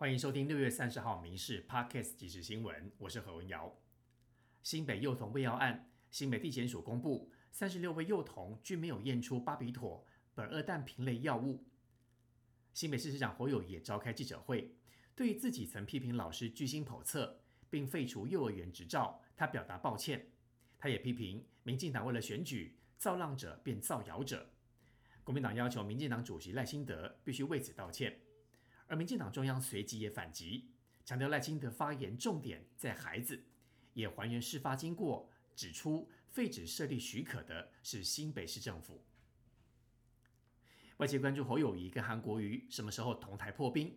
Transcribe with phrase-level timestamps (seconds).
[0.00, 3.76] 欢迎收听六月三十号《民事 Podcast 即时新闻》，我是何文瑶。
[4.62, 10.06] 新北幼童喂药案，新北地检署公布，三十六位幼童均没有验出巴比妥、
[10.36, 11.64] 苯二氮平类药物。
[12.74, 14.72] 新北市市长侯友也召开记者会，
[15.16, 20.28] 对于自己曾批评老师居心叵测，并废除幼儿园执照，他表达抱歉。
[20.78, 24.48] 他也批评民进党为了选举，造浪者变造谣者。
[25.24, 28.16] 国民党要求民进党主席赖清德必须为此道歉，
[28.88, 30.70] 而民进党中央随即也反击，
[31.04, 33.44] 强调赖清德发言重点在孩子，
[33.94, 39.04] 也还原事发经过，指出废止设立许可的是新北市政府。
[40.96, 43.96] 外界关注侯友谊跟韩国瑜什么时候同台破冰？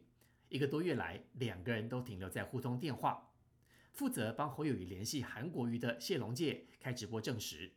[0.49, 3.31] 一个多月来，两个人都停留在互通电话。
[3.93, 7.71] 负责帮侯友谊联系韩国瑜的谢龙介开直播证实，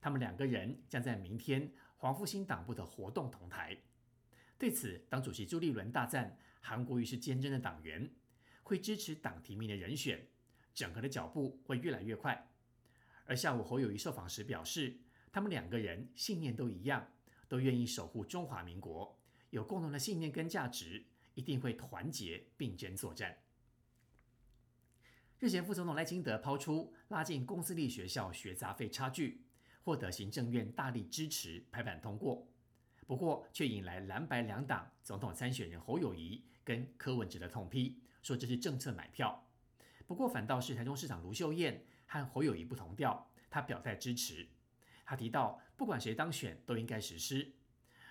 [0.00, 3.76] 他们两个人将在明天黄复兴党部的活动同台。
[4.58, 8.10] 对此，党主席朱立伦大赞韩国瑜是坚贞的党员，
[8.64, 10.26] 会支持党提名的人选，
[10.74, 12.50] 整合的脚步会越来越快。
[13.24, 14.98] 而下午侯友谊受访时表示，
[15.30, 17.08] 他们两个人信念都一样，
[17.46, 19.16] 都愿意守护中华民国，
[19.50, 23.38] 有共同的信念跟价值，一定会团结并肩作战。
[25.38, 29.44] 日前，副总统赖清德抛出拉近公私立学校学杂费差距，
[29.84, 32.44] 获得行政院大力支持，拍板通过。
[33.06, 39.48] 不过，却引来蓝白两党总统参选人侯友谊跟柯文哲的痛批，说这是政策买票。
[40.06, 44.48] 不过，反倒是台中市长卢秀燕和侯友谊不同调，他表态支持。
[45.04, 47.52] 他提到，不管谁当选，都应该实施。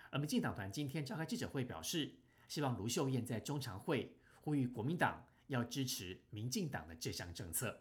[0.09, 2.15] 而民进党团今天召开记者会，表示
[2.47, 5.23] 希望卢秀燕在中常会呼吁国民党。
[5.47, 7.79] 要支持民进党的这项政策。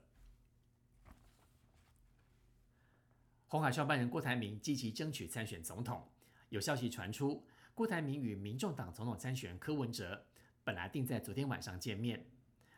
[3.49, 6.07] 红海创办人郭台铭积极争取参选总统，
[6.51, 10.27] 有消息传出，郭台铭与民众党总统参选柯文哲
[10.65, 12.27] 本来定在昨天晚上见面，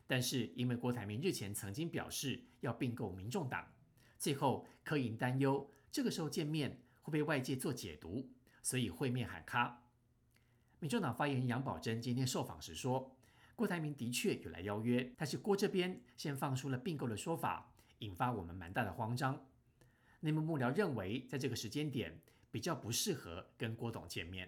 [0.06, 3.72] 但是因为郭台铭日前曾经表示要并购民众党，
[4.18, 8.28] 最后柯银担忧这个时候见面会被外界做解读，
[8.62, 9.84] 所以会面喊卡。
[10.80, 13.12] 民众党发言人杨宝珍今天受访时说。
[13.54, 19.46] 郭台铭的确有来邀约，但是郭这边先放出了并购的说法，引发我们蛮大的慌张。
[20.20, 22.20] 内幕幕僚认为，在这个时间点
[22.50, 24.46] 比较不适合跟郭董见面。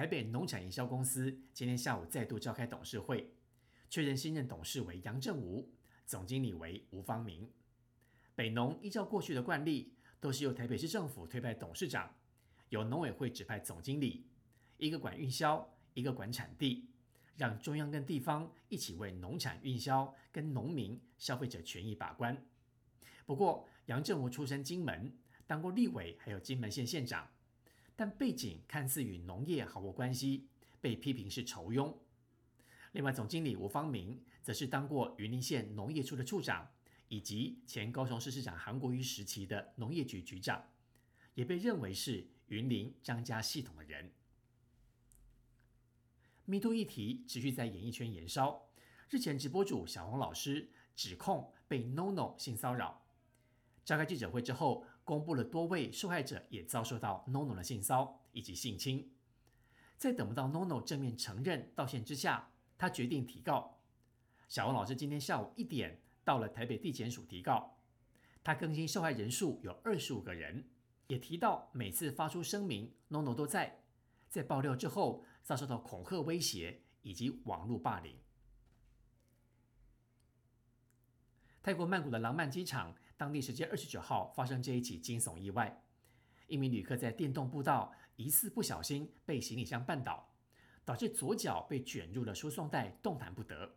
[0.00, 3.34] 台北农产营销公司今天下午再度召开董事会，
[3.90, 5.70] 确认新任董事为杨正武，
[6.06, 7.46] 总经理为吴方明。
[8.34, 12.14] 北农依照过去的惯例，都是由台北市政府推派董事长，
[12.70, 14.24] 由农委会指派总经理，
[14.78, 15.70] 一个管运销。
[15.92, 16.88] 一个管产地，
[17.36, 22.34] 让中央跟地方一起为农产运销跟农民消费者权益把关。
[23.26, 25.12] 不过，杨正武出身金门，
[25.46, 27.28] 当过立委，还有金门县县长，
[28.00, 30.48] 但背景看似与农业毫无关系，
[30.80, 31.94] 被批评是仇庸。
[32.92, 36.66] 另外，总经理吴方明则是当过云林县农业处的处长，
[37.08, 40.64] 以及前高雄市市长韩国瑜时期的农业局局长，
[41.34, 44.10] 也被认为是云林张家系统的人。
[46.46, 48.70] 迷途议题持续在演艺圈延烧。
[49.10, 53.02] 日前，直播主小红老师指控被 NONO 性骚扰。
[53.84, 59.12] 召开记者会之后，公布了多位受害者也遭受到 NONO 的性骚以及性侵。
[59.96, 63.78] 在等不到 NONO 正面承认道歉之下，他决定提告。
[64.48, 67.76] 小王老师今天下午一点到了台北地检署提告。
[68.42, 70.64] 他更新受害人数有二十五个人，
[71.08, 73.82] 也提到每次发出声明，NONO 都在。
[74.28, 78.16] 在爆料之后，遭受到恐吓威胁以及网络霸凌。
[81.62, 85.84] 泰国曼谷的廊曼机场，当地时间二十九号发生这一起惊悚意外，
[86.46, 90.32] 一名旅客在电动步道疑似不小心被行李箱绊倒，
[90.86, 93.76] 导致左脚被卷入了输送带，动弹不得。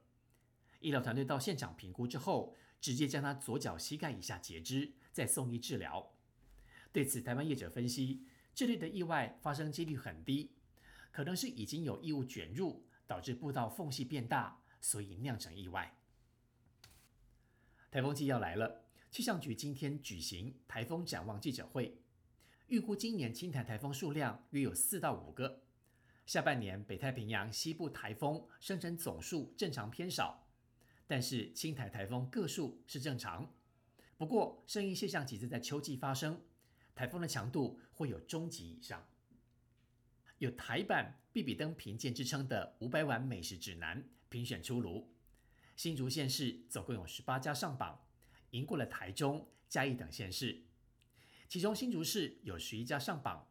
[0.80, 6.13] 医疗团队到现场评估之后，直接将他左脚膝盖以下截肢，再送医治疗。
[6.94, 8.25] 对此，台湾业者分析。
[8.56, 10.51] 这类的意外发生几率很低，
[11.12, 15.98] 可能是已经有异物卷入，导致步道缝隙变大，所以酿成意外。
[17.92, 18.82] 台风季要来了，
[19.13, 21.95] 气象局今天举行台风展望记者会，
[22.65, 25.62] 预估今年青台台风数量约有四到五个。
[26.25, 30.48] 下半年北太平洋西部台风生成总数正常偏少，
[31.06, 33.54] 但是青台台风个数是正常。
[34.18, 36.42] 不过，声音现象几次在秋季发生。
[36.95, 39.07] 台风的强度会有中级以上。
[40.39, 45.07] 有台版必比登评鉴之称的五百碗美食指南评选出炉，
[45.75, 48.04] 新竹县市总共有十八家上榜，
[48.53, 50.63] 赢过了台中、嘉义等县市。
[51.47, 53.47] 其中新竹市有十一家上榜，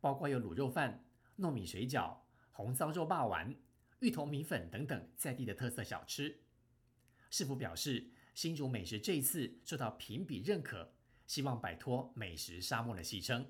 [0.00, 1.04] 包括有卤肉饭、
[1.38, 2.16] 糯米水饺、
[2.52, 3.54] 红糟肉霸丸、
[4.00, 6.40] 芋头米粉等等在地的特色小吃。
[7.30, 10.92] 市府表示，新竹美食这一次受到评比认可，
[11.26, 13.46] 希望摆脱美食沙漠的戏称。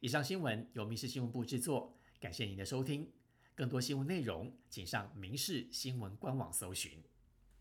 [0.00, 3.10] 以上新闻由民事新闻部制作，感谢您的收听。
[3.56, 7.02] 更多新闻内容，请上民事新闻官网搜寻。